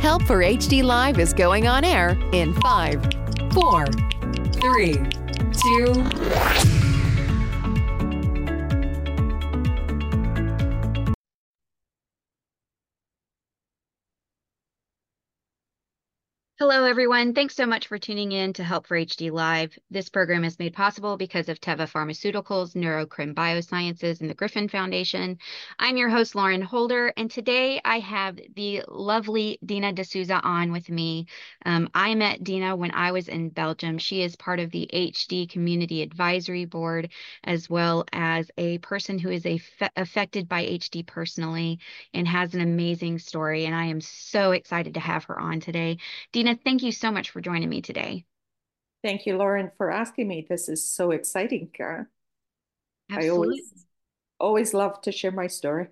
[0.00, 3.02] Help for HD Live is going on air in five,
[3.52, 3.84] four,
[4.54, 4.94] three,
[5.52, 6.89] two.
[16.72, 17.34] Hello, everyone.
[17.34, 19.76] Thanks so much for tuning in to Help for HD Live.
[19.90, 25.36] This program is made possible because of Teva Pharmaceuticals, Neurocrine Biosciences, and the Griffin Foundation.
[25.80, 30.70] I'm your host, Lauren Holder, and today I have the lovely Dina De Sousa on
[30.70, 31.26] with me.
[31.66, 33.98] Um, I met Dina when I was in Belgium.
[33.98, 37.10] She is part of the HD Community Advisory Board,
[37.42, 39.44] as well as a person who is
[39.96, 41.80] affected by HD personally
[42.14, 43.66] and has an amazing story.
[43.66, 45.98] And I am so excited to have her on today.
[46.30, 48.24] Dina, thank you so much for joining me today.
[49.02, 50.46] Thank you, Lauren, for asking me.
[50.48, 51.70] This is so exciting.
[51.78, 52.04] Uh,
[53.10, 53.72] I always,
[54.38, 55.88] always love to share my story.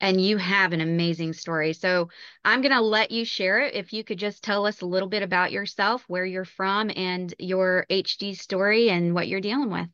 [0.00, 1.72] And you have an amazing story.
[1.72, 2.08] So
[2.44, 3.74] I'm going to let you share it.
[3.74, 7.32] If you could just tell us a little bit about yourself, where you're from, and
[7.38, 9.88] your HD story and what you're dealing with.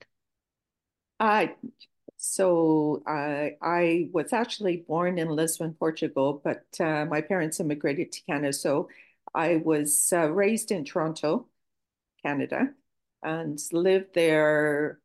[1.18, 1.48] Uh,
[2.16, 8.22] so uh, I was actually born in Lisbon, Portugal, but uh, my parents immigrated to
[8.22, 8.52] Canada.
[8.52, 8.88] So
[9.36, 11.46] I was uh, raised in Toronto,
[12.24, 12.70] Canada,
[13.22, 14.98] and lived there.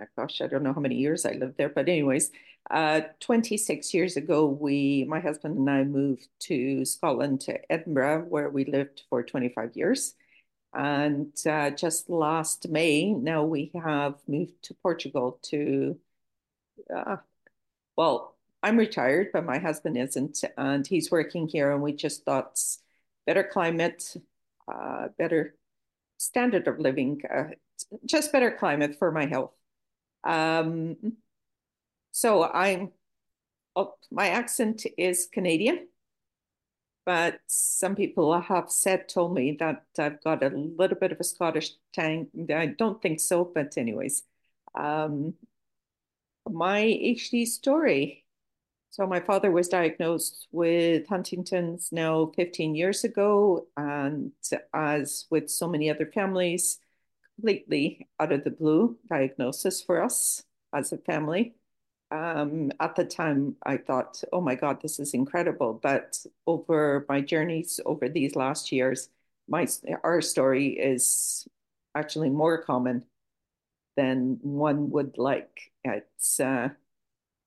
[0.00, 2.32] Oh gosh, I don't know how many years I lived there, but anyways,
[2.70, 8.50] uh, 26 years ago, we, my husband and I, moved to Scotland to Edinburgh, where
[8.50, 10.14] we lived for 25 years.
[10.74, 15.98] And uh, just last May, now we have moved to Portugal to,
[16.94, 17.18] uh,
[17.96, 21.72] well, I'm retired, but my husband isn't, and he's working here.
[21.72, 22.60] And we just thought
[23.30, 24.16] better climate,
[24.66, 25.54] uh, better
[26.16, 27.44] standard of living, uh,
[28.04, 29.52] just better climate for my health.
[30.24, 30.96] Um,
[32.10, 32.90] so I'm,
[33.76, 35.86] oh, my accent is Canadian,
[37.06, 41.24] but some people have said, told me that I've got a little bit of a
[41.24, 42.26] Scottish tang.
[42.52, 44.24] I don't think so, but anyways,
[44.74, 45.34] um,
[46.50, 48.19] my HD story
[48.90, 54.32] so my father was diagnosed with Huntington's now 15 years ago, and
[54.74, 56.78] as with so many other families,
[57.36, 60.42] completely out of the blue diagnosis for us
[60.74, 61.54] as a family.
[62.10, 65.78] Um, at the time, I thought, oh my God, this is incredible.
[65.80, 69.08] But over my journeys over these last years,
[69.48, 69.68] my
[70.02, 71.46] our story is
[71.94, 73.04] actually more common
[73.96, 75.72] than one would like.
[75.84, 76.70] It's uh,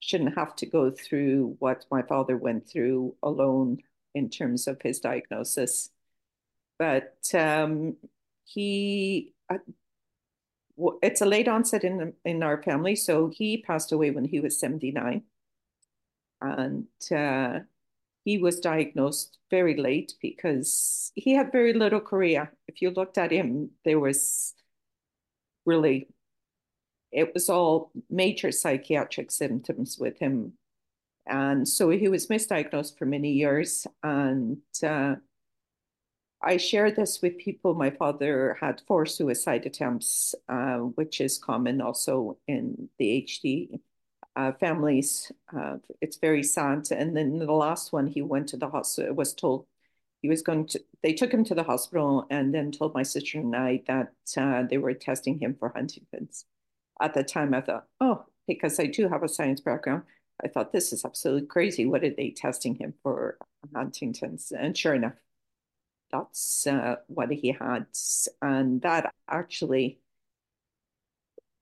[0.06, 3.78] shouldn't have to go through what my father went through alone
[4.14, 5.92] in terms of his diagnosis.
[6.78, 7.96] But um,
[8.44, 9.60] he, uh,
[11.02, 14.60] it's a late onset in in our family, so he passed away when he was
[14.60, 15.24] seventy nine,
[16.42, 17.60] and uh,
[18.26, 22.52] he was diagnosed very late because he had very little chorea.
[22.68, 24.54] If you looked at him, there was
[25.66, 26.08] really
[27.14, 30.54] it was all major psychiatric symptoms with him.
[31.26, 33.88] And so he was misdiagnosed for many years.
[34.02, 35.16] And uh,
[36.42, 37.76] I share this with people.
[37.76, 43.80] My father had four suicide attempts, uh, which is common also in the HD
[44.36, 45.32] uh, families.
[45.56, 46.92] Uh, it's very sad.
[46.92, 49.68] And then the last one, he went to the hospital, was told
[50.22, 53.40] he was going to, they took him to the hospital and then told my sister
[53.40, 56.46] and I that uh, they were testing him for Huntington's
[57.04, 60.04] at the time I thought, oh, because I do have a science background,
[60.44, 61.86] I thought this is absolutely crazy.
[61.86, 63.38] What are they testing him for
[63.76, 64.52] Huntington's?
[64.52, 65.14] And sure enough,
[66.12, 67.88] that's uh, what he had.
[68.42, 70.00] And that actually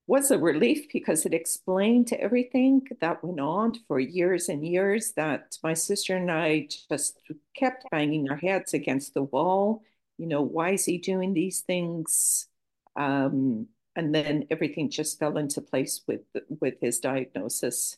[0.08, 5.58] was a relief because it explained everything that went on for years and years that
[5.64, 7.20] my sister and I just
[7.56, 9.82] kept banging our heads against the wall.
[10.18, 12.48] You know, why is he doing these things?
[12.96, 16.22] Um, and then everything just fell into place with
[16.60, 17.98] with his diagnosis.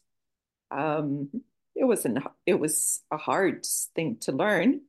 [0.71, 1.29] Um,
[1.75, 4.81] it was an it was a hard thing to learn,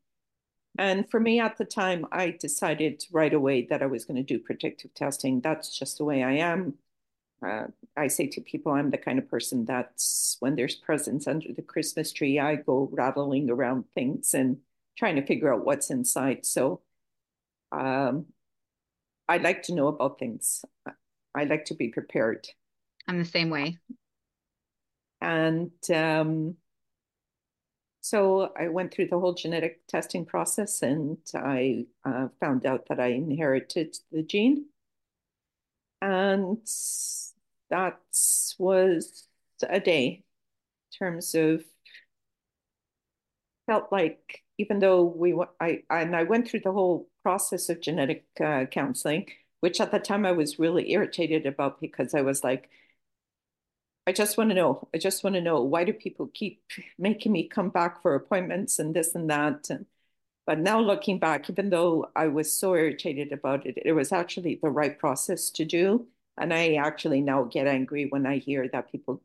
[0.78, 4.22] and for me at the time, I decided right away that I was going to
[4.22, 5.40] do predictive testing.
[5.40, 6.74] That's just the way I am.
[7.44, 7.66] Uh,
[7.96, 11.62] I say to people, I'm the kind of person that's when there's presents under the
[11.62, 14.58] Christmas tree, I go rattling around things and
[14.96, 16.46] trying to figure out what's inside.
[16.46, 16.80] So
[17.70, 18.26] um,
[19.28, 20.64] I like to know about things.
[21.34, 22.46] I like to be prepared.
[23.08, 23.78] I'm the same way.
[25.20, 26.56] And um,
[28.00, 33.00] so I went through the whole genetic testing process and I uh, found out that
[33.00, 34.66] I inherited the gene.
[36.02, 36.58] And
[37.70, 37.98] that
[38.58, 39.26] was
[39.66, 40.22] a day
[40.92, 41.64] in terms of
[43.66, 48.26] felt like even though we I and I went through the whole process of genetic
[48.44, 49.26] uh, counseling,
[49.60, 52.70] which at the time I was really irritated about because I was like,
[54.06, 54.88] I just want to know.
[54.94, 56.62] I just want to know why do people keep
[56.98, 59.70] making me come back for appointments and this and that.
[59.70, 59.86] And,
[60.46, 64.60] but now looking back, even though I was so irritated about it, it was actually
[64.62, 66.06] the right process to do.
[66.36, 69.22] And I actually now get angry when I hear that people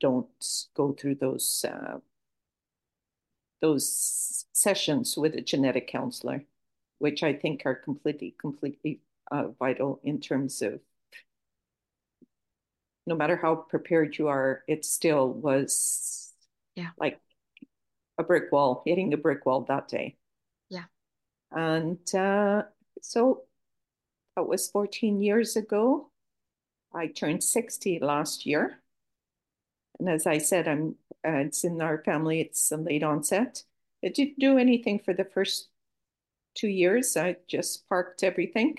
[0.00, 0.28] don't
[0.74, 1.98] go through those uh,
[3.62, 6.44] those sessions with a genetic counselor,
[7.02, 9.00] which I think are completely, completely
[9.32, 10.78] uh, vital in terms of
[13.08, 16.32] no matter how prepared you are, it still was
[16.76, 16.90] yeah.
[16.96, 17.18] like
[18.18, 20.14] a brick wall, hitting a brick wall that day.
[20.70, 20.84] Yeah.
[21.50, 22.62] And uh,
[23.00, 23.42] so
[24.36, 26.08] that was 14 years ago.
[26.94, 28.80] I turned 60 last year.
[29.98, 30.94] And as I said, I'm
[31.26, 33.64] uh, it's in our family, it's a late onset.
[34.02, 35.68] It didn't do anything for the first
[36.54, 37.16] two years.
[37.16, 38.78] I just parked everything,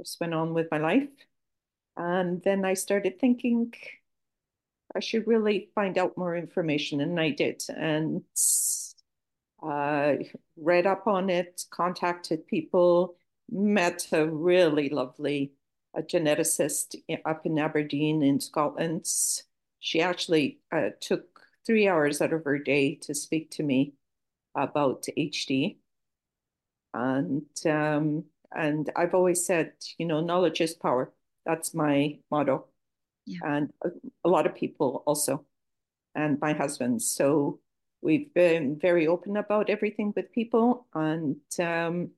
[0.00, 1.08] just went on with my life.
[1.96, 3.72] And then I started thinking
[4.94, 7.62] I should really find out more information, and I did.
[7.68, 8.22] And
[9.62, 10.14] uh,
[10.56, 13.16] read up on it, contacted people,
[13.50, 15.52] met a really lovely
[15.94, 16.94] a geneticist
[17.24, 19.06] up in Aberdeen in Scotland.
[19.80, 23.94] She actually uh, took three hours out of her day to speak to me
[24.54, 25.76] about HD.
[27.00, 31.12] And um, and I've always said, you know, knowledge is power.
[31.46, 32.66] That's my motto.
[33.24, 33.38] Yeah.
[33.44, 33.90] And a,
[34.24, 35.44] a lot of people also,
[36.16, 37.02] and my husband.
[37.02, 37.60] So
[38.00, 40.86] we've been very open about everything with people.
[40.92, 42.10] And um,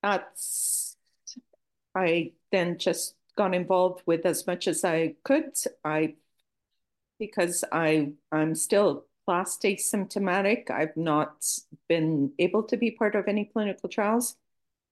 [0.00, 0.96] that's,
[1.96, 5.54] I then just got involved with as much as I could.
[5.84, 6.14] I,
[7.18, 10.70] because I, I'm still class asymptomatic.
[10.70, 11.46] I've not
[11.88, 14.36] been able to be part of any clinical trials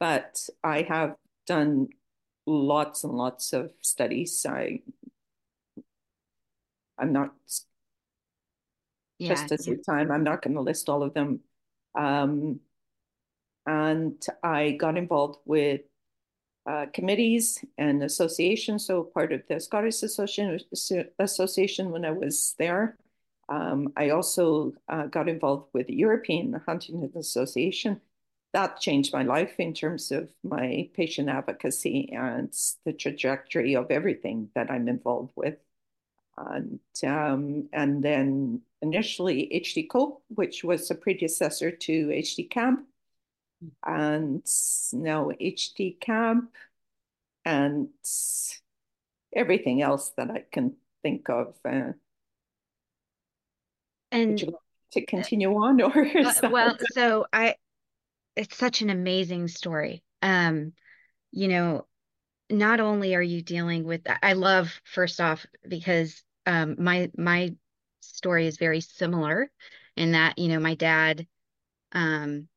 [0.02, 1.14] but I have
[1.46, 1.90] done
[2.44, 4.44] lots and lots of studies.
[4.44, 4.80] I
[6.98, 7.34] I'm not
[9.20, 9.74] yeah, just as yeah.
[9.86, 10.10] time.
[10.10, 11.38] I'm not going to list all of them.
[11.94, 12.58] Um,
[13.64, 15.82] and I got involved with
[16.68, 18.84] uh, committees and associations.
[18.84, 20.58] So part of the Scottish Association,
[21.20, 22.96] Association when I was there.
[23.48, 28.00] Um, I also uh, got involved with the European Huntington Association
[28.52, 32.54] that changed my life in terms of my patient advocacy and
[32.84, 35.56] the trajectory of everything that I'm involved with.
[36.36, 42.78] And um, and then initially HD Cope, which was a predecessor to HD-CAB,
[43.84, 44.42] and
[44.92, 46.48] now HD-CAB,
[47.44, 47.88] and
[49.34, 51.54] everything else that I can think of.
[51.64, 51.92] Uh,
[54.12, 54.44] and
[54.92, 57.56] to continue on, or uh, well, so I
[58.36, 60.02] it's such an amazing story.
[60.22, 60.72] Um,
[61.32, 61.86] you know,
[62.50, 67.54] not only are you dealing with I love first off because um my my
[68.00, 69.50] story is very similar
[69.96, 71.26] in that, you know, my dad
[71.92, 72.48] um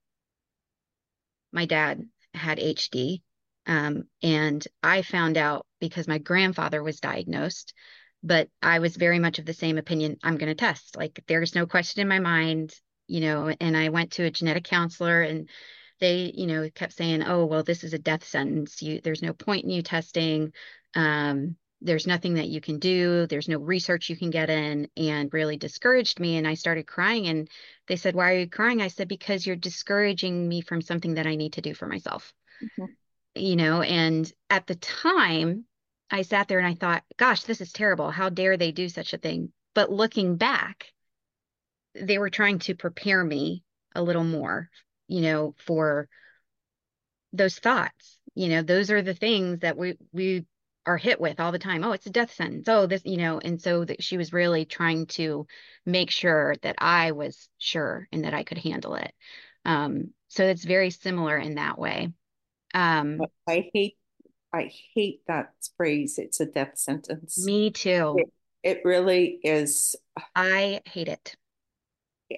[1.51, 3.24] my dad had HD.
[3.65, 7.74] Um, and I found out because my grandfather was diagnosed,
[8.25, 10.17] but I was very much of the same opinion.
[10.24, 10.98] I'm going to test.
[10.98, 12.74] Like, there's no question in my mind,
[13.08, 13.55] you know.
[13.62, 15.48] And I went to a genetic counselor, and
[16.00, 18.82] they, you know, kept saying, "Oh, well, this is a death sentence.
[18.82, 20.53] You, there's no point in you testing.
[20.96, 23.27] Um, there's nothing that you can do.
[23.27, 26.38] There's no research you can get in," and really discouraged me.
[26.38, 27.27] And I started crying.
[27.27, 27.48] And
[27.88, 31.27] they said, "Why are you crying?" I said, "Because you're discouraging me from something that
[31.27, 32.86] I need to do for myself." Mm-hmm.
[33.36, 35.65] You know, and at the time,
[36.12, 38.12] I sat there and I thought, "Gosh, this is terrible.
[38.12, 40.93] How dare they do such a thing?" But looking back,
[41.93, 43.63] they were trying to prepare me
[43.95, 44.69] a little more
[45.07, 46.07] you know, for
[47.33, 48.17] those thoughts.
[48.33, 50.45] You know, those are the things that we we
[50.85, 51.83] are hit with all the time.
[51.83, 52.67] Oh, it's a death sentence.
[52.67, 55.47] Oh, this, you know, and so that she was really trying to
[55.85, 59.12] make sure that I was sure and that I could handle it.
[59.63, 62.12] Um, so it's very similar in that way.
[62.74, 63.97] Um, I hate,
[64.55, 66.17] I hate that phrase.
[66.17, 67.45] It's a death sentence.
[67.45, 68.15] Me too.
[68.17, 68.27] It,
[68.63, 69.97] it really is.
[70.33, 71.35] I hate it.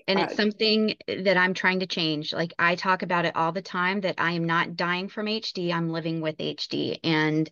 [0.08, 2.34] And Uh, it's something that I'm trying to change.
[2.34, 5.72] Like I talk about it all the time that I am not dying from HD,
[5.72, 7.00] I'm living with HD.
[7.04, 7.50] And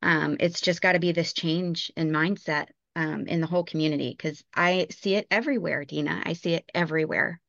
[0.00, 4.14] um, it's just got to be this change in mindset um, in the whole community
[4.16, 6.22] because I see it everywhere, Dina.
[6.24, 7.40] I see it everywhere.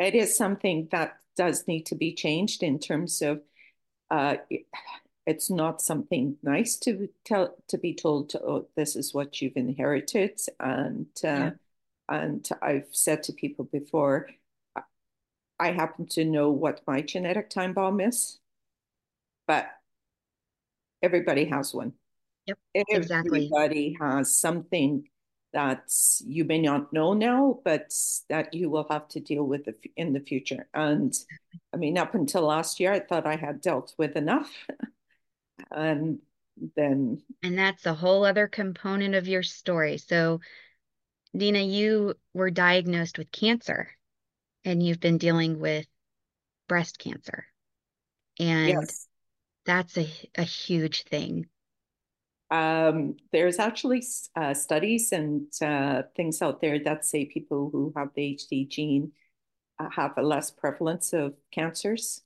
[0.00, 3.40] it is something that does need to be changed in terms of
[4.10, 4.36] uh,
[5.26, 9.56] it's not something nice to tell to be told to, oh, this is what you've
[9.56, 11.50] inherited and uh, Yeah.
[12.08, 14.28] and I've said to people before
[15.58, 18.38] I happen to know what my genetic time bomb is
[19.46, 19.68] but
[21.02, 21.92] everybody has one
[22.46, 22.58] Yep.
[22.74, 23.50] Exactly.
[23.52, 25.06] everybody has something
[25.52, 25.92] that
[26.24, 27.92] you may not know now but
[28.28, 31.14] that you will have to deal with in the future and
[31.72, 34.50] I mean up until last year I thought I had dealt with enough
[35.70, 36.18] and
[36.76, 39.96] then And that's a whole other component of your story.
[39.96, 40.40] So,
[41.34, 43.88] Dina, you were diagnosed with cancer
[44.64, 45.86] and you've been dealing with
[46.68, 47.46] breast cancer.
[48.38, 49.06] And yes
[49.64, 51.46] that's a, a huge thing.
[52.50, 54.04] Um, there's actually
[54.36, 59.12] uh, studies and uh, things out there that say people who have the HD gene
[59.78, 62.22] uh, have a less prevalence of cancers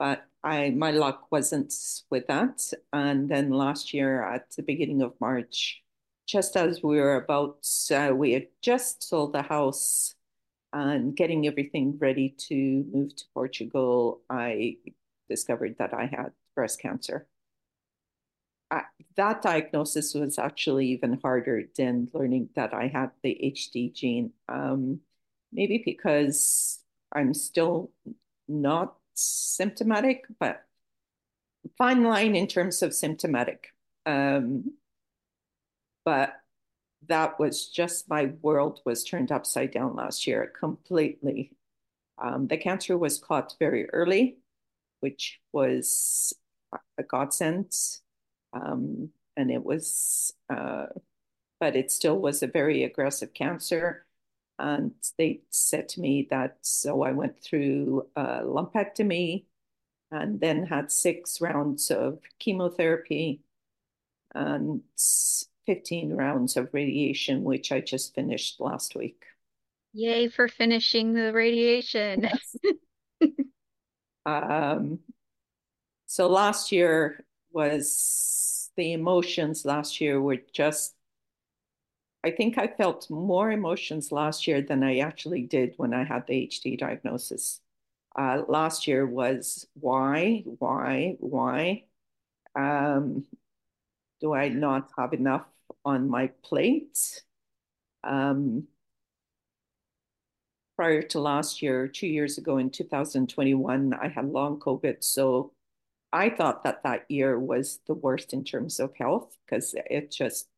[0.00, 1.72] but I my luck wasn't
[2.10, 2.72] with that.
[2.92, 5.82] And then last year at the beginning of March,
[6.26, 10.14] just as we were about, uh, we had just sold the house
[10.72, 14.78] and getting everything ready to move to Portugal, I
[15.28, 17.26] discovered that I had breast cancer.
[18.70, 18.82] I,
[19.16, 24.32] that diagnosis was actually even harder than learning that I had the HD gene.
[24.48, 25.00] Um,
[25.52, 26.80] maybe because
[27.12, 27.90] I'm still
[28.48, 30.62] not symptomatic, but
[31.76, 33.68] fine line in terms of symptomatic.
[34.06, 34.72] Um,
[36.04, 36.34] but
[37.08, 41.52] that was just my world was turned upside down last year completely.
[42.18, 44.38] Um, the cancer was caught very early,
[45.00, 46.32] which was
[46.98, 47.72] a godsend.
[48.52, 50.86] Um, and it was, uh,
[51.58, 54.04] but it still was a very aggressive cancer.
[54.58, 59.44] And they said to me that, so I went through a lumpectomy
[60.10, 63.40] and then had six rounds of chemotherapy
[64.34, 64.82] and
[65.66, 69.24] 15 rounds of radiation, which I just finished last week.
[69.92, 72.22] Yay for finishing the radiation.
[72.22, 72.56] Yes.
[74.26, 75.00] um,
[76.06, 77.92] so last year was
[78.80, 80.94] the emotions last year were just
[82.24, 86.26] I think I felt more emotions last year than I actually did when I had
[86.26, 87.60] the HD diagnosis.
[88.18, 91.84] Uh, last year was why, why, why?
[92.54, 93.24] Um,
[94.20, 95.46] do I not have enough
[95.84, 97.22] on my plate?
[98.04, 98.66] Um,
[100.76, 105.04] prior to last year, two years ago in 2021, I had long COVID.
[105.04, 105.52] So
[106.12, 110.48] I thought that that year was the worst in terms of health because it just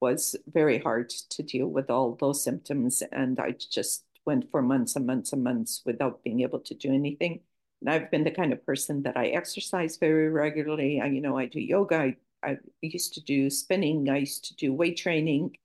[0.00, 3.02] was very hard to deal with all those symptoms.
[3.12, 6.92] And I just went for months and months and months without being able to do
[6.92, 7.40] anything.
[7.80, 11.00] And I've been the kind of person that I exercise very regularly.
[11.00, 11.96] I, you know, I do yoga.
[11.96, 14.08] I, I used to do spinning.
[14.10, 15.56] I used to do weight training.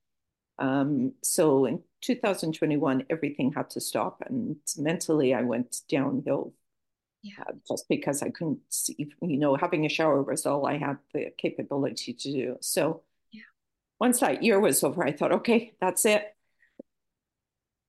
[0.60, 4.22] Um, so in 2021, everything had to stop.
[4.25, 6.53] And mentally, I went downhill
[7.22, 7.44] yeah.
[7.48, 10.98] Uh, just because I couldn't see, you know, having a shower was all I had
[11.13, 12.58] the capability to do.
[12.62, 13.42] So yeah.
[14.00, 16.36] once that year was over, I thought, okay, that's it.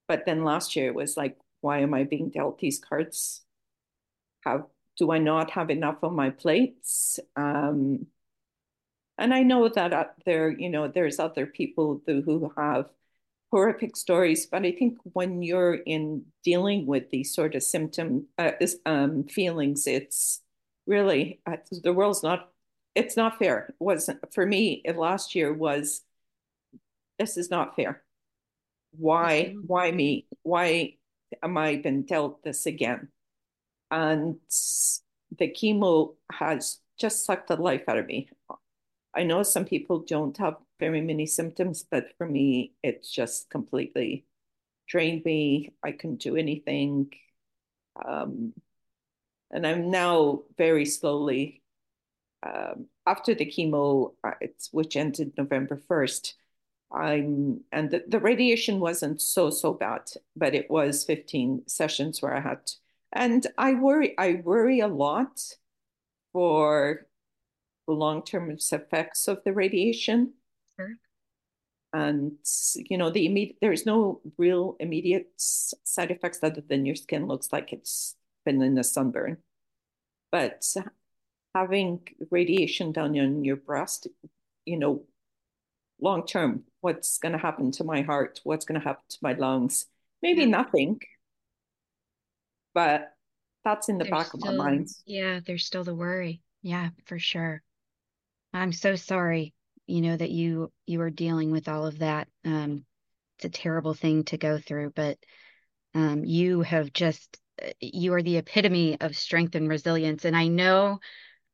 [0.07, 3.43] But then last year it was like, why am I being dealt these cards?
[4.43, 7.19] How do I not have enough on my plates?
[7.37, 8.07] Um,
[9.17, 12.87] and I know that there, you know, there's other people who have
[13.53, 18.53] horrific stories, but I think when you're in dealing with these sort of symptom uh,
[18.87, 20.41] um, feelings, it's
[20.87, 22.51] really uh, the world's not
[22.95, 23.67] it's not fair.
[23.69, 24.83] It wasn't for me.
[24.95, 26.03] Last year was
[27.19, 28.03] this is not fair.
[28.93, 29.55] Why?
[29.67, 30.27] Why me?
[30.43, 30.95] Why
[31.43, 33.09] am I been dealt this again?
[33.91, 34.37] And
[35.39, 38.29] the chemo has just sucked the life out of me.
[39.15, 44.27] I know some people don't have very many symptoms, but for me, it just completely
[44.89, 45.73] drained me.
[45.81, 47.13] I couldn't do anything.
[48.05, 48.53] Um,
[49.53, 51.63] and I'm now very slowly
[52.43, 54.33] um, after the chemo, uh,
[54.73, 56.33] which ended November 1st,
[56.91, 62.35] I'm, and the, the radiation wasn't so, so bad, but it was 15 sessions where
[62.35, 62.75] I had, to,
[63.13, 65.41] and I worry, I worry a lot
[66.33, 67.07] for
[67.87, 70.33] the long-term effects of the radiation.
[70.79, 70.95] Sure.
[71.95, 72.39] And,
[72.75, 77.53] you know, the immediate, there's no real immediate side effects other than your skin looks
[77.53, 79.37] like it's been in a sunburn.
[80.31, 80.65] But
[81.55, 82.01] having
[82.31, 84.07] radiation done on your breast,
[84.65, 85.05] you know,
[86.01, 88.41] long term, what's going to happen to my heart?
[88.45, 89.87] What's going to happen to my lungs?
[90.23, 90.49] Maybe yeah.
[90.49, 91.01] nothing,
[92.73, 93.13] but
[93.65, 94.89] that's in the there's back still, of my mind.
[95.05, 96.41] Yeah, there's still the worry.
[96.63, 97.63] Yeah, for sure.
[98.55, 99.53] I'm so sorry,
[99.87, 102.29] you know, that you you are dealing with all of that.
[102.45, 102.85] Um,
[103.39, 105.19] it's a terrible thing to go through, but
[105.95, 110.25] um, you have just uh, you are the epitome of strength and resilience.
[110.25, 111.01] And I know,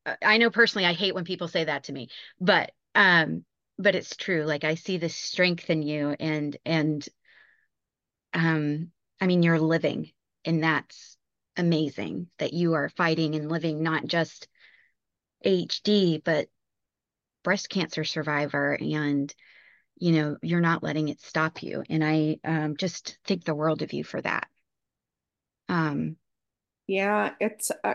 [0.06, 2.08] uh, I know personally, I hate when people say that to me,
[2.40, 3.44] but um,
[3.78, 4.44] but it's true.
[4.44, 7.06] Like I see the strength in you, and and
[8.34, 10.10] um, I mean, you're living,
[10.44, 11.16] and that's
[11.56, 14.48] amazing that you are fighting and living not just
[15.44, 16.48] HD, but
[17.48, 19.34] breast cancer survivor and
[19.96, 21.82] you know you're not letting it stop you.
[21.88, 24.48] And i um, just think the world of you for that.
[25.70, 26.16] Um
[26.86, 27.94] yeah it's uh,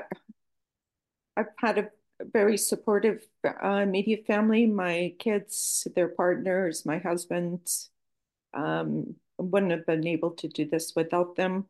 [1.38, 4.66] i've had a very supportive uh, immediate family.
[4.66, 7.60] My kids their partners my husband
[8.56, 11.66] um wouldn't have been able to do this without them.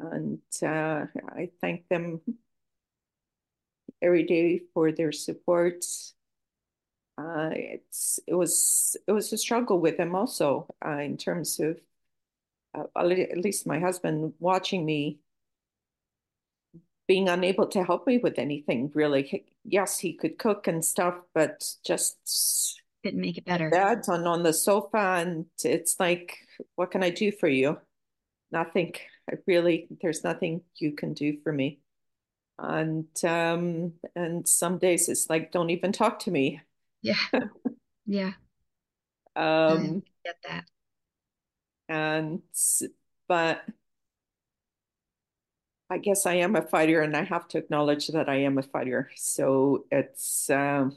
[0.00, 1.06] And uh,
[1.36, 2.20] i thank them
[4.02, 5.84] every day for their support
[7.20, 11.78] uh, it's it was it was a struggle with him also uh, in terms of
[12.74, 15.18] uh, at least my husband watching me
[17.06, 19.44] being unable to help me with anything really.
[19.64, 23.68] Yes, he could cook and stuff, but just didn't make it better.
[23.68, 26.38] Dad's on on the sofa, and it's like,
[26.76, 27.78] what can I do for you?
[28.52, 28.94] Nothing.
[29.28, 31.80] I really, there's nothing you can do for me.
[32.58, 36.60] And um, and some days it's like, don't even talk to me.
[37.02, 37.16] Yeah.
[38.06, 38.32] Yeah.
[39.36, 40.64] um get that.
[41.88, 42.42] And
[43.28, 43.64] but
[45.88, 48.62] I guess I am a fighter and I have to acknowledge that I am a
[48.62, 49.10] fighter.
[49.16, 50.96] So it's um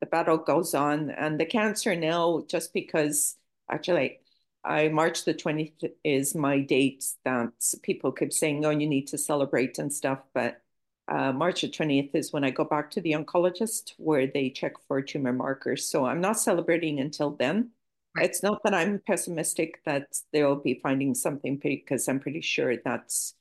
[0.00, 3.36] the battle goes on and the cancer now just because
[3.70, 4.20] actually
[4.64, 9.18] I March the 20th is my date that people keep saying, oh, you need to
[9.18, 10.20] celebrate and stuff.
[10.34, 10.62] But
[11.08, 14.74] uh, March the 20th is when I go back to the oncologist where they check
[14.86, 15.86] for tumor markers.
[15.86, 17.70] So I'm not celebrating until then.
[18.16, 18.26] Right.
[18.26, 23.34] It's not that I'm pessimistic that they'll be finding something because I'm pretty sure that's,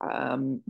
[0.00, 0.62] um,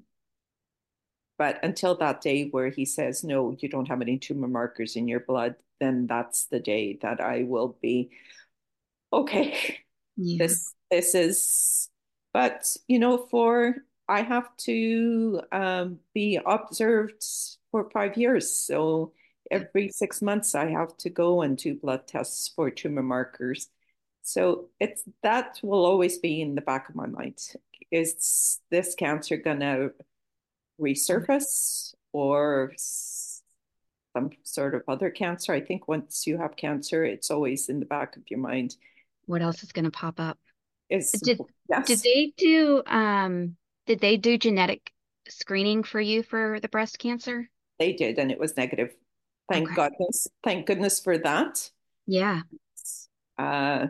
[1.38, 5.08] but until that day where he says, no, you don't have any tumor markers in
[5.08, 8.10] your blood, then that's the day that I will be,
[9.12, 9.78] okay,
[10.16, 10.46] yeah.
[10.46, 11.88] this, this is,
[12.32, 13.76] but you know, for
[14.08, 17.24] I have to um, be observed
[17.70, 18.50] for five years.
[18.50, 19.12] So
[19.50, 23.68] every six months, I have to go and do blood tests for tumor markers.
[24.22, 27.38] So it's that will always be in the back of my mind.
[27.90, 29.90] Is this cancer gonna
[30.80, 35.52] resurface or some sort of other cancer?
[35.52, 38.76] I think once you have cancer, it's always in the back of your mind.
[39.26, 40.38] What else is going to pop up?
[40.90, 41.86] Is did, yes.
[41.86, 43.56] did they do um
[43.86, 44.92] did they do genetic
[45.28, 47.48] screening for you for the breast cancer?
[47.78, 48.94] They did, and it was negative.
[49.50, 49.74] Thank okay.
[49.74, 50.28] goodness.
[50.42, 51.70] Thank goodness for that.
[52.06, 52.42] Yeah.
[53.38, 53.88] Uh,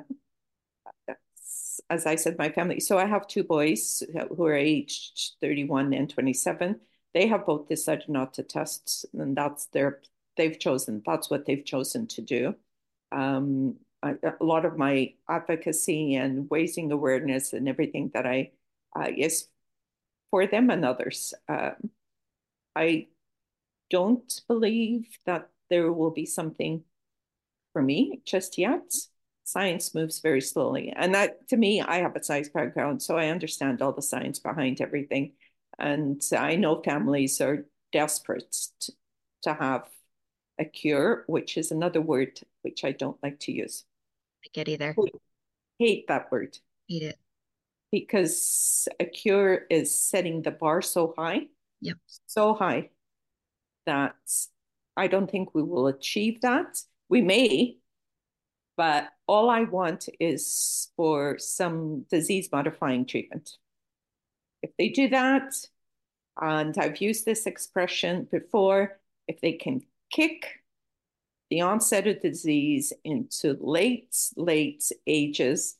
[1.91, 2.81] as I said, my family.
[2.81, 4.03] So I have two boys
[4.37, 6.81] who are aged 31 and 27.
[7.13, 10.01] They have both decided not to test, and that's their,
[10.37, 12.55] they've chosen, that's what they've chosen to do.
[13.13, 18.51] Um, a lot of my advocacy and raising awareness and everything that I
[18.95, 19.47] uh, is
[20.35, 21.33] for them and others.
[21.49, 21.90] Um,
[22.75, 23.07] I
[23.88, 26.83] don't believe that there will be something
[27.73, 28.92] for me just yet.
[29.44, 30.92] Science moves very slowly.
[30.97, 34.40] And that, to me, I have a science background, so I understand all the science
[34.40, 35.35] behind everything.
[35.79, 38.57] And I know families are desperate
[39.44, 39.88] to, have
[40.59, 43.85] a cure, which is another word which I don't like to use.
[44.44, 44.97] I get either.
[44.99, 45.14] Hate,
[45.79, 46.59] hate that word.
[46.88, 47.18] Hate it
[47.95, 51.43] because a cure is setting the bar so high,
[51.81, 51.97] yep.
[52.27, 52.91] so high
[53.87, 54.17] that
[54.97, 56.83] I don't think we will achieve that.
[57.09, 57.77] We may,
[58.77, 63.59] but all I want is for some disease modifying treatment.
[64.61, 65.55] If they do that,
[66.41, 70.65] and I've used this expression before, if they can kick
[71.49, 75.77] the onset of disease into late, late ages,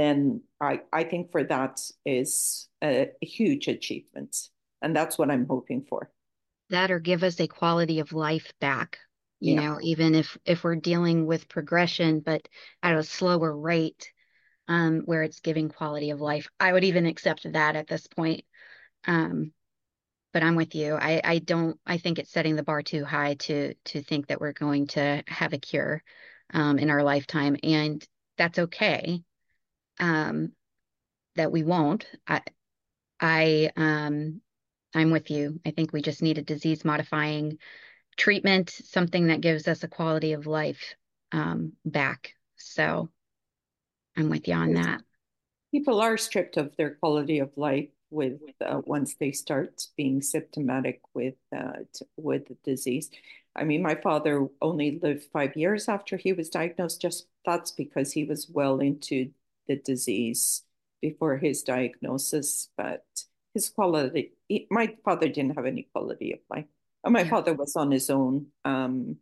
[0.00, 4.36] then I, I think for that is a, a huge achievement.
[4.82, 6.10] And that's what I'm hoping for.
[6.70, 8.98] That or give us a quality of life back
[9.42, 9.62] you Yeah.
[9.62, 12.46] know, even if if we're dealing with progression, but
[12.82, 14.12] at a slower rate,
[14.68, 16.48] um, where it's giving quality of life.
[16.60, 18.44] I would even accept that at this point.
[19.06, 19.52] Um,
[20.32, 20.94] but I'm with you.
[20.94, 24.40] I, I don't I think it's setting the bar too high to to think that
[24.40, 26.02] we're going to have a cure
[26.54, 28.06] um, in our lifetime, and
[28.38, 29.22] that's okay.
[30.00, 30.52] Um,
[31.36, 32.06] that we won't.
[32.26, 32.42] I
[33.20, 34.40] I um
[34.94, 35.60] I'm with you.
[35.64, 37.58] I think we just need a disease modifying
[38.16, 40.94] treatment, something that gives us a quality of life
[41.32, 42.34] um, back.
[42.56, 43.08] So
[44.16, 45.00] I'm with you on that.
[45.72, 51.00] People are stripped of their quality of life with uh, once they start being symptomatic
[51.14, 51.84] with uh,
[52.16, 53.10] with the disease.
[53.54, 57.00] I mean, my father only lived five years after he was diagnosed.
[57.00, 59.30] Just that's because he was well into
[59.70, 60.66] the disease
[61.00, 62.68] before his diagnosis.
[62.76, 63.06] But
[63.54, 66.66] his quality, he, my father didn't have any quality of life.
[67.04, 67.30] And my Yeah.
[67.30, 68.50] father was on his own.
[68.66, 69.16] Um,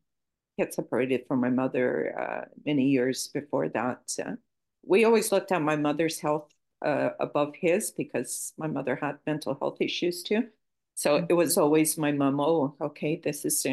[0.57, 4.17] he had separated from my mother uh, many years before that.
[4.19, 4.41] Uh,
[4.83, 6.49] we always looked at my mother's health
[6.81, 10.49] uh, above his because my mother had mental health issues too.
[10.95, 13.67] So it was always my mom, oh, okay, this is.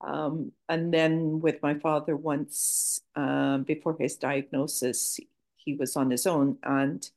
[0.00, 5.20] Um, and then with my father, once um, before his diagnosis,
[5.68, 6.58] he was on his own.
[6.62, 7.08] And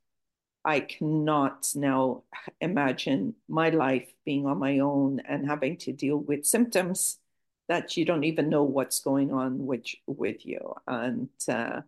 [0.65, 2.23] I cannot now
[2.61, 7.19] imagine my life being on my own and having to deal with symptoms
[7.67, 10.75] that you don't even know what's going on with with you.
[10.87, 11.81] And uh,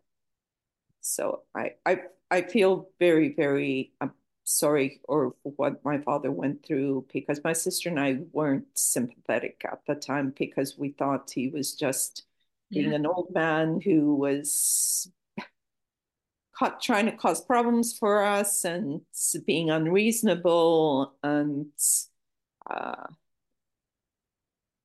[1.01, 6.65] so I, I I feel very very um, sorry or for what my father went
[6.65, 11.49] through because my sister and I weren't sympathetic at the time because we thought he
[11.49, 12.25] was just
[12.73, 12.97] being Yeah.
[12.97, 15.09] an old man who was
[16.81, 19.01] trying to cause problems for us and
[19.45, 21.67] being unreasonable and
[22.69, 23.07] uh,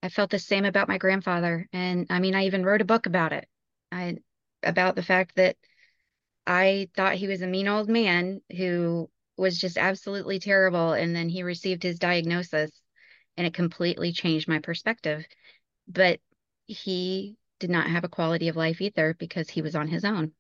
[0.03, 1.69] I felt the same about my grandfather.
[1.73, 3.49] And I mean, I even wrote a book about it.
[3.91, 4.19] I
[4.63, 5.57] about the fact that
[6.47, 10.93] I thought he was a mean old man who was just absolutely terrible.
[10.93, 12.71] And then he received his diagnosis
[13.37, 15.27] and it completely changed my perspective.
[15.87, 16.21] But
[16.67, 20.33] he did not have a quality of life either because he was on his own.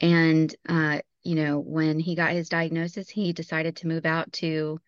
[0.00, 4.80] And, uh, you know, when he got his diagnosis, he decided to move out to,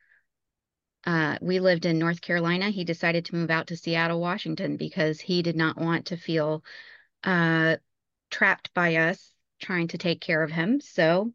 [1.05, 2.71] uh, we lived in North Carolina.
[2.71, 6.65] He decided to move out to Seattle, Washington, because he did not want to feel
[7.25, 7.77] uh,
[8.31, 10.81] trapped by us trying to take care of him.
[10.81, 11.33] So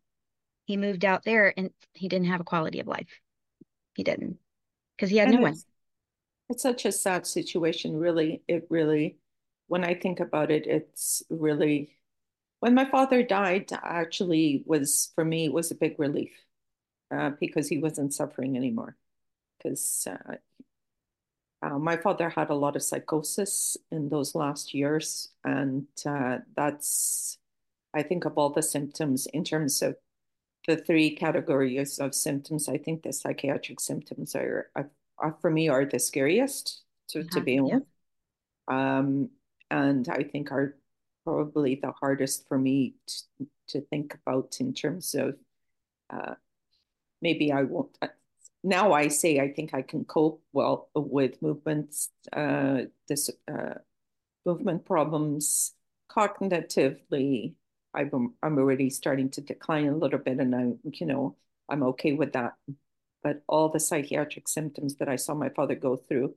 [0.66, 3.22] he moved out there and he didn't have a quality of life.
[3.96, 4.38] He didn't
[4.96, 5.54] because he had and no one.
[5.54, 5.66] it's
[6.50, 9.18] it's such a sad situation really it really
[9.68, 11.97] when I think about it it's really
[12.60, 16.32] when my father died actually was for me was a big relief
[17.12, 18.98] uh, because he wasn't suffering anymore
[19.60, 20.36] because uh,
[21.62, 27.38] uh, my father had a lot of psychosis in those last years and uh, that's
[27.94, 29.98] I think of all the symptoms in terms of
[30.68, 35.70] the three categories of symptoms, I think the psychiatric symptoms are, are, are for me
[35.70, 37.42] are the scariest to, to Uh-huh.
[37.42, 37.80] be Yeah.
[37.80, 37.88] honest.
[38.68, 39.30] Um,
[39.72, 40.76] and I think are
[41.28, 45.36] probably the hardest for me to, to think about in terms of
[46.10, 46.36] uh,
[47.22, 47.98] maybe I won't.
[48.02, 48.08] uh,
[48.64, 53.76] Now I say I think I can cope well with movements, uh, this uh,
[54.46, 55.74] movement problems
[56.10, 57.56] cognitively.
[57.94, 60.64] I'm I'm already starting to decline a little bit, and I,
[60.94, 61.36] you know,
[61.70, 62.54] I'm okay with that.
[63.24, 66.36] But all the psychiatric symptoms that I saw my father go through,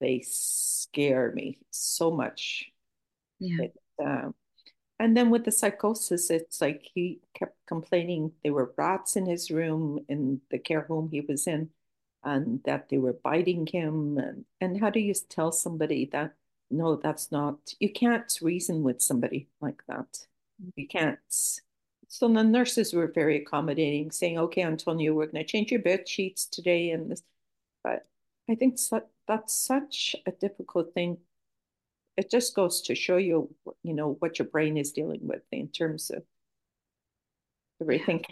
[0.00, 2.70] they scare me so much.
[3.40, 3.64] Yeah.
[3.64, 9.26] It, and then with the psychosis, it's like he kept complaining there were rats in
[9.26, 11.70] his room in the care home he was in,
[12.24, 14.18] and that they were biting him.
[14.18, 16.34] And, and how do you tell somebody that,
[16.70, 20.26] no, that's not, you can't reason with somebody like that.
[20.74, 21.18] You can't.
[22.08, 26.08] So the nurses were very accommodating, saying, okay, Antonio, we're going to change your bed
[26.08, 26.90] sheets today.
[26.90, 27.22] And this,
[27.84, 28.04] but
[28.50, 31.18] I think so, that's such a difficult thing
[32.18, 33.48] it just goes to show you,
[33.84, 36.24] you know, what your brain is dealing with in terms of
[37.80, 38.24] everything.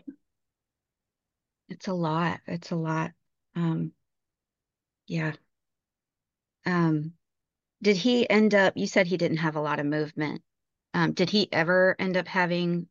[1.68, 2.40] It's a lot.
[2.48, 3.12] It's a lot.
[3.54, 3.92] Um,
[5.06, 5.34] yeah.
[6.66, 7.12] Um,
[7.80, 10.42] did he end up, you said he didn't have a lot of movement.
[10.92, 12.88] Um, did he ever end up having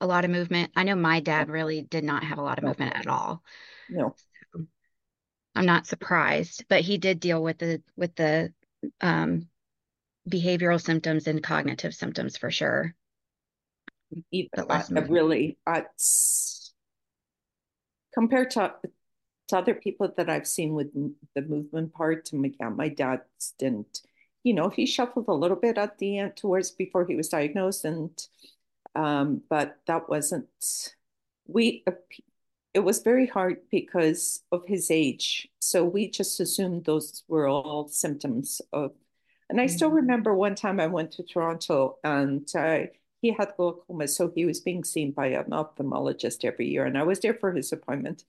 [0.00, 0.72] a lot of movement?
[0.74, 3.44] I know my dad really did not have a lot of movement at all.
[3.88, 4.16] no.
[5.54, 8.52] I'm not surprised, but he did deal with the with the
[9.00, 9.48] um
[10.28, 12.94] behavioral symptoms and cognitive symptoms for sure.
[14.30, 16.72] Even, But I, less I really, it's
[18.14, 18.74] compared to,
[19.48, 20.92] to other people that I've seen with
[21.34, 23.22] the movement part, my, yeah, my dad
[23.58, 24.02] didn't.
[24.44, 27.84] you know, he shuffled a little bit at the end towards before he was diagnosed,
[27.84, 28.10] and
[28.94, 30.48] um, but that wasn't
[31.46, 31.84] we.
[32.74, 37.88] It was very hard because of his age, so we just assumed those were all
[37.88, 38.92] symptoms of.
[39.50, 39.94] And I still Mhm.
[39.96, 42.80] remember one time I went to Toronto and uh,
[43.22, 47.02] he had glaucoma, so he was being seen by an ophthalmologist every year, and I
[47.04, 48.24] was there for his appointment.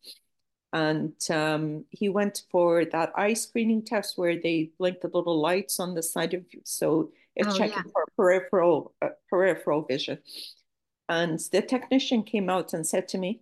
[0.73, 5.79] And um, he went for that eye screening test where they blink the little lights
[5.79, 6.61] on the side of you.
[6.65, 7.83] So it's Oh, checking yeah.
[7.93, 10.19] for peripheral uh, peripheral vision.
[11.09, 13.41] And the technician came out and said to me,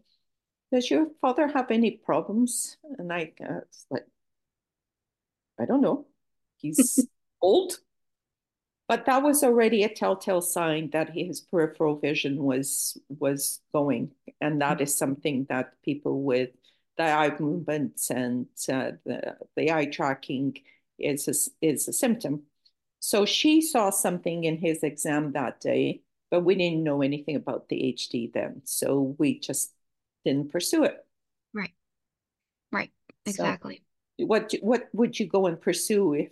[0.72, 4.08] "Does your father have any problems?" And I uh, like,
[5.60, 6.08] "I don't know.
[6.58, 7.08] He's
[7.42, 7.80] old."
[8.88, 14.62] But that was already a telltale sign that his peripheral vision was was going, and
[14.62, 16.52] that is something that people with
[16.98, 20.58] the eye movements and uh, the the eye tracking
[21.00, 22.44] is a, is a symptom.
[23.00, 26.02] So she saw something in his exam that day,
[26.32, 29.74] but we didn't know anything about the HD then, so we just
[30.28, 31.06] didn't pursue it.
[31.54, 31.74] Right.
[32.72, 32.92] Right.
[33.26, 33.82] So Exactly.
[34.18, 36.30] what what would you go and pursue if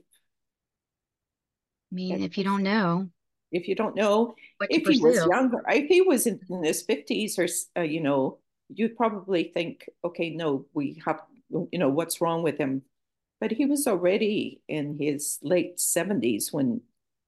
[1.91, 3.09] I mean, if you don't know
[3.51, 4.35] if you don't know
[4.69, 7.47] if he was younger, if he was in, in his 50s or,
[7.79, 8.39] uh, you know,
[8.73, 12.81] you'd probably think, okay, no, we have, you know, what's wrong with him?
[13.39, 16.81] But he was already in his late 70s when,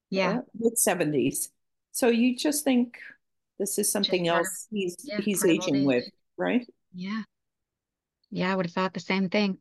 [0.10, 1.50] yeah, uh, mid 70s.
[1.92, 2.98] So you just think
[3.60, 6.04] this is just something of, else he's yeah, he's part of old aging with.
[6.38, 6.66] Right?
[6.94, 7.24] Yeah.
[8.30, 9.60] Yeah, I would have thought the same thing.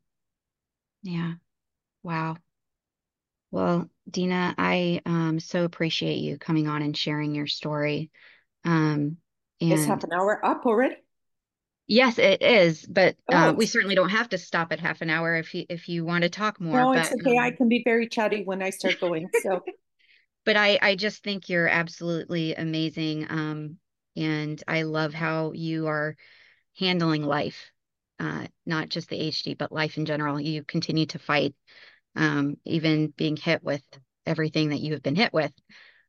[1.03, 1.35] Yeah.
[2.03, 2.37] Wow.
[3.51, 8.11] Well, Dina, I um so appreciate you coming on and sharing your story.
[8.65, 9.19] Um,
[9.71, 10.97] Is half an hour up already?
[11.87, 15.11] yes, it is, but uh, Oh, we certainly don't have to stop at half an
[15.11, 16.87] hour if you if you want to talk more.
[16.87, 17.39] no, it's But okay.
[17.39, 19.31] I um, can be very chatty when I start going.
[19.33, 19.65] So
[20.45, 23.27] but I I just think you're absolutely amazing.
[23.31, 23.79] Um,
[24.17, 26.17] and I love how you are
[26.79, 27.71] handling life,
[28.19, 30.41] uh, not just the HD, but life in general.
[30.41, 31.55] You continue to fight,
[32.15, 33.83] um, even being hit with
[34.25, 35.53] everything that you have been hit with.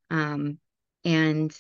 [0.10, 0.60] Um,
[1.06, 1.56] and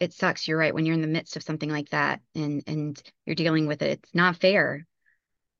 [0.00, 0.46] it sucks.
[0.46, 0.74] You're right.
[0.74, 4.00] When you're in the midst of something like that and and you're dealing with it,
[4.02, 4.86] it's not fair.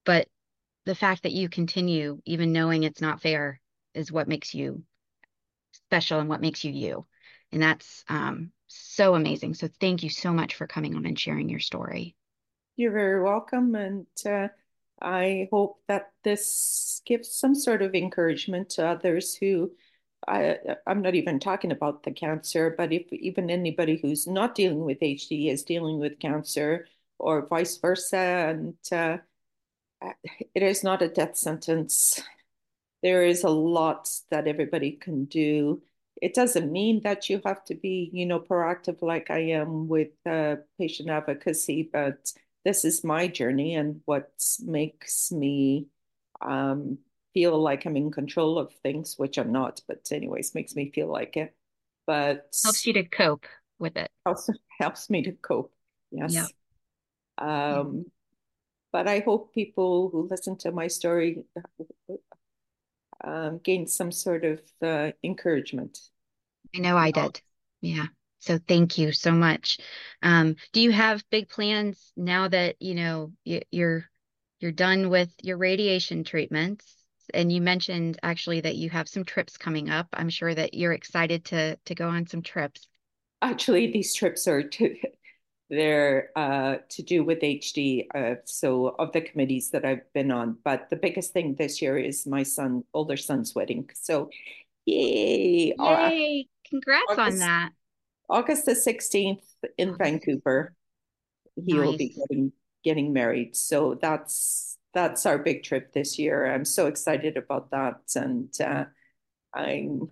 [0.05, 0.29] But
[0.85, 3.61] the fact that you continue, even knowing it's not fair,
[3.95, 4.85] is what makes you
[5.73, 7.07] special and what makes you you.
[7.53, 9.55] And that's um, so amazing.
[9.55, 12.15] So thank you so much for coming on and sharing your story.
[12.77, 14.49] You're very welcome, and uh,
[15.01, 19.73] I hope that this gives some sort of encouragement to others who
[20.29, 24.85] I, I'm not even talking about the cancer, but if even anybody who's not dealing
[24.85, 26.87] with HD is dealing with cancer
[27.19, 29.19] or vice versa, and uh,
[30.55, 32.21] it is not a death sentence.
[33.03, 35.83] There is a lot that everybody can do.
[36.21, 40.13] It doesn't mean that you have to be, you know, proactive like I am with
[40.27, 42.33] uh, patient advocacy, but
[42.67, 44.29] this is my journey and what
[44.65, 45.87] makes me
[46.41, 46.99] um,
[47.33, 51.07] feel like I'm in control of things, which I'm not, but anyways, makes me feel
[51.07, 51.55] like it.
[52.09, 53.47] But Helps you to cope
[53.79, 54.11] with it.
[54.27, 55.73] also helps me to cope.
[56.11, 56.27] Yeah.
[56.29, 56.53] Yes.
[57.39, 57.79] Yeah.
[57.79, 58.07] Um,
[58.93, 61.45] but I hope people who listen to my story
[63.23, 65.99] um, gain some sort of uh, encouragement.
[66.75, 67.41] I know I did.
[67.81, 68.07] Yeah.
[68.47, 69.79] So thank you so much.
[70.23, 74.05] Um, do you have big plans now that, you know, y- you're
[74.61, 76.95] you're done with your radiation treatments?
[77.35, 80.07] And you mentioned actually that you have some trips coming up.
[80.13, 82.87] I'm sure that you're excited to to go on some trips.
[83.43, 84.97] Actually, these trips are to
[85.69, 88.09] they're uh, to do with HD.
[88.15, 91.99] Uh, so of the committees that I've been on, but the biggest thing this year
[91.99, 93.91] is my son, older son's wedding.
[93.95, 94.31] So
[94.87, 95.75] yay!
[95.77, 96.49] Yay!
[96.69, 97.71] Congrats on that.
[98.29, 99.45] August the 16th
[99.79, 100.75] in Vancouver,
[101.65, 102.53] he'll be getting
[102.85, 103.57] getting married.
[103.57, 106.47] So that's that's our big trip this year.
[106.47, 108.85] I'm so excited about that, and uh,
[109.55, 110.11] I'm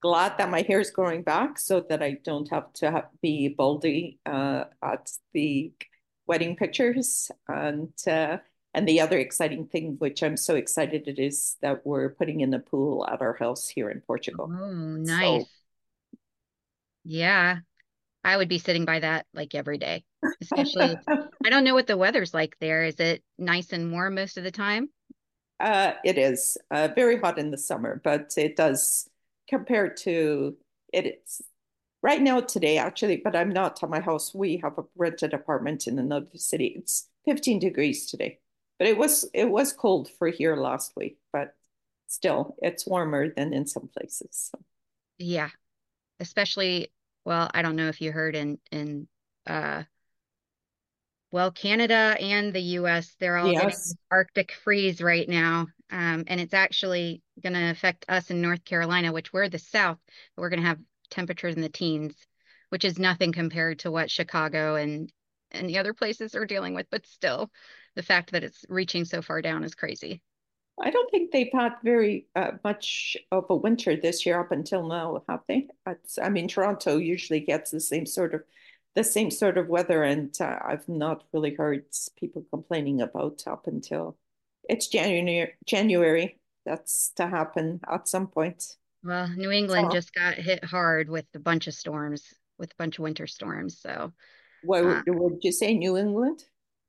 [0.00, 3.48] glad that my hair is growing back so that I don't have to have, be
[3.48, 5.72] baldy uh, at the
[6.26, 7.30] wedding pictures.
[7.48, 8.38] And uh,
[8.72, 12.50] and the other exciting thing, which I'm so excited it is that we're putting in
[12.50, 14.48] the pool at our house here in Portugal.
[14.52, 15.44] Oh, So nice.
[17.10, 17.58] Yeah.
[18.22, 20.04] I would be sitting by that like every day,
[20.40, 20.96] especially
[21.44, 22.84] I don't know what the weather's like there.
[22.84, 24.90] Is it nice and warm most of the time?
[25.60, 29.08] uh, it is uh, very hot in the summer, but it does
[29.48, 30.56] compared to
[30.92, 31.42] it is
[32.02, 34.34] right now today actually, but I'm not at my house.
[34.34, 36.74] We have a rented apartment in another city.
[36.78, 38.38] It's 15 degrees today,
[38.78, 41.54] but it was it was cold for here last week, but
[42.06, 44.50] still it's warmer than in some places.
[44.50, 44.60] So.
[45.18, 45.50] Yeah.
[46.20, 46.92] Especially,
[47.24, 49.08] well, I don't know if you heard in in
[49.46, 49.84] uh
[51.32, 53.94] well, Canada and the US, they're all getting Yes.
[54.10, 55.68] Arctic freeze right now.
[55.90, 59.98] Um, and it's actually going to affect us in North Carolina, which we're the South.
[60.36, 60.80] We're going to have
[61.10, 62.14] temperatures in the teens,
[62.70, 65.12] which is nothing compared to what Chicago and
[65.52, 66.86] and the other places are dealing with.
[66.90, 67.50] But still,
[67.96, 70.22] the fact that it's reaching so far down is crazy.
[70.78, 74.86] I don't think they've had very uh, much of a winter this year up until
[74.86, 75.68] now, have they?
[75.86, 78.42] It's, I mean, Toronto usually gets the same sort of
[78.96, 81.84] the same sort of weather, and uh, I've not really heard
[82.18, 84.16] people complaining about up until
[84.68, 85.52] it's January.
[85.66, 86.38] January.
[86.66, 88.76] That's to happen at some point.
[89.02, 92.98] Well, New England just got hit hard with a bunch of storms, with a bunch
[92.98, 93.80] of winter storms.
[93.80, 94.12] So,
[94.62, 96.44] what uh, would you say, New England?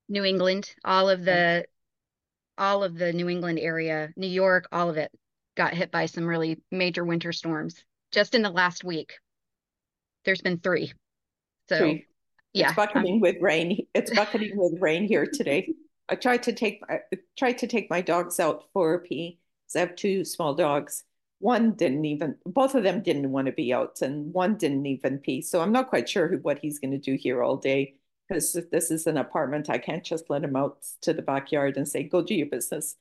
[0.09, 1.65] New England, all of the
[2.57, 5.11] all of the New England area, New York, all of it
[5.55, 9.13] got hit by some really major winter storms just in the last week.
[10.25, 10.93] There's been three.
[11.69, 12.07] So, Three.
[12.53, 13.87] It's yeah, um, bucketing with rain.
[13.93, 15.73] It's bucketing with rain here today.
[16.09, 16.99] I tried to take I
[17.37, 19.39] tried to take my dogs out for a pee.
[19.67, 21.03] 'cause I have two small dogs.
[21.39, 25.17] One didn't even, both of them didn't want to be out, and one didn't even
[25.19, 25.41] pee.
[25.41, 27.95] So I'm not quite sure who, what he's going to do here all day.
[28.31, 31.75] Because if this is an apartment, I can't just let him out to the backyard
[31.75, 32.95] and say, go do your business.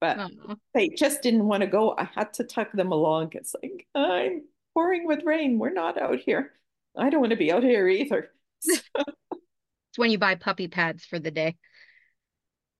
[0.00, 0.30] But
[0.74, 1.92] they just didn't want to go.
[1.98, 3.30] I had to tuck them along.
[3.32, 5.58] It's like, I'm pouring with rain.
[5.58, 6.52] We're not out here.
[6.96, 8.30] I don't want to be out here either.
[8.64, 8.84] it's
[9.96, 11.56] when you buy puppy pads for the day.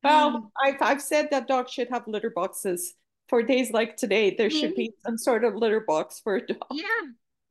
[0.04, 2.94] Well, I've I've said that dogs should have litter boxes.
[3.28, 4.76] For days like today, there should Mhm.
[4.76, 6.58] be some sort of litter box for a dog.
[6.70, 6.84] Yeah,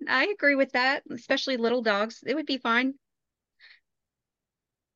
[0.07, 2.23] I agree with that, especially little dogs.
[2.25, 2.93] It would be fine.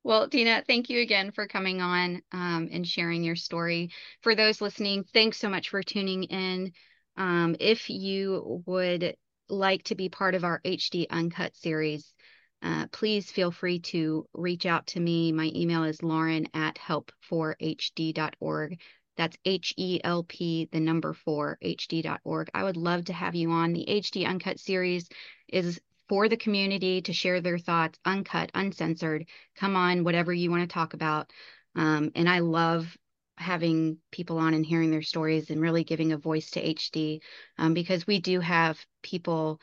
[0.04, 3.92] Well, Dina, thank you again for coming on um, and sharing your story.
[4.22, 6.72] For those listening, thanks so much for tuning in.
[7.18, 9.16] Um, if you would
[9.50, 12.14] like to be part of our HD Uncut series,
[12.62, 15.32] uh, please feel free to reach out to me.
[15.32, 18.80] My email is lauren at help4hd.org.
[19.18, 22.50] That's H E L P, the number four, HD.org.
[22.54, 23.74] I would love to have you on.
[23.74, 25.10] The HD Uncut series
[25.50, 29.28] is for the community to share their thoughts, uncut, uncensored.
[29.56, 31.32] Come on, whatever you want to talk about.
[31.76, 32.98] Um, and I love
[33.38, 37.22] having people on and hearing their stories and really giving a voice to HD
[37.58, 39.62] um, because we do have people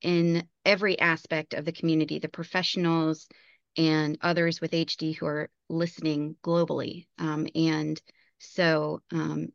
[0.00, 3.28] in every aspect of the community, the professionals
[3.76, 7.06] and others with HD who are listening globally.
[7.18, 8.00] Um, and
[8.38, 9.48] so um,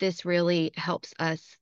[0.00, 1.56] this really helps us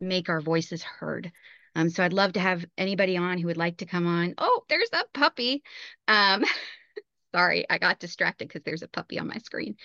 [0.00, 1.32] make our voices heard.
[1.78, 4.34] Um, so I'd love to have anybody on who would like to come on.
[4.36, 5.62] Oh, there's a puppy.
[6.08, 6.44] Um,
[7.32, 9.76] sorry, I got distracted because there's a puppy on my screen.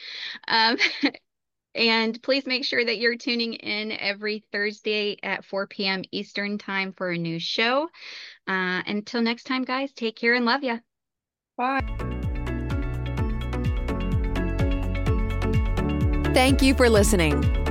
[0.48, 0.78] Um,
[1.76, 6.02] and please make sure that you're tuning in every Thursday at 4 p.m.
[6.12, 7.84] Eastern Time for a new show.
[8.48, 10.80] Uh, until next time, guys, take care and love you.
[11.58, 11.82] Bye.
[16.34, 17.63] Thank you for listening.